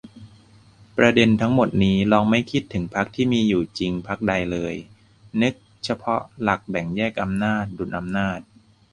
[0.97, 4.73] ประเด็นทั้งหมดนี้ ลองไม่คิดถึงพรรคที่มีอยู่จริงพรรคใดเลย
[5.41, 5.53] นึก
[5.85, 8.39] เฉพาะหลักแบ่งแยกอำนาจ-ดุลอำนาจ